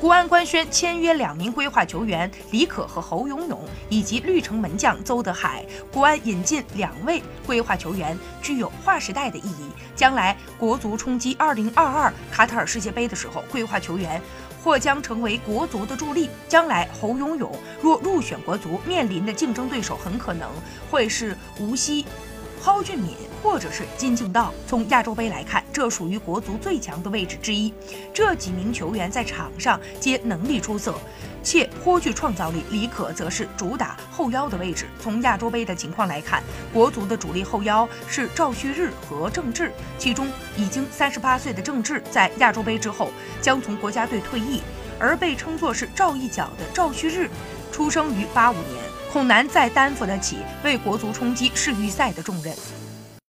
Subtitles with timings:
[0.00, 3.60] 国安官宣签约两名规划球员李可和侯永永，
[3.90, 5.62] 以及绿城门将邹德海。
[5.92, 9.70] 国安引进两位规划球员，具有划时代的意义。
[9.94, 14.18] 将来国足冲击2022卡塔尔世界杯的时候，规划球员
[14.64, 16.30] 或将成为国足的助力。
[16.48, 20.48] 将来侯永永若入选国足，面临的竞争对手很可能
[20.90, 22.06] 会是无锡。
[22.62, 27.72] 蒿俊闵或者是金敬道，从亚洲杯来看，这属于国足最强的位置之一。
[28.12, 30.94] 这几名球员在场上皆能力出色，
[31.42, 32.62] 且颇具创造力。
[32.70, 34.86] 李可则是主打后腰的位置。
[35.00, 44.60] 从亚洲杯的情况来看，国足的主力后腰是赵旭日和郑智，其中已经三十八岁的郑智在亚洲杯之后将从国家队退役，
[44.98, 47.30] 而被称作是赵一脚的赵旭日，
[47.72, 48.89] 出生于八五年。
[49.12, 52.54] 恐难再担负得起为国足冲击世预赛的重任。